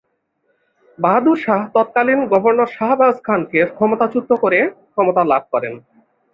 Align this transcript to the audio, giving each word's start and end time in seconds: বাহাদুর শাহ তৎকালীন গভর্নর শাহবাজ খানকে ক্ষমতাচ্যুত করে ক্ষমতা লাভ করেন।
বাহাদুর 0.99 1.37
শাহ 1.37 1.61
তৎকালীন 1.75 2.19
গভর্নর 2.31 2.69
শাহবাজ 2.75 3.15
খানকে 3.23 3.59
ক্ষমতাচ্যুত 3.77 4.29
করে 4.43 4.59
ক্ষমতা 4.91 5.21
লাভ 5.31 5.43
করেন। 5.53 5.73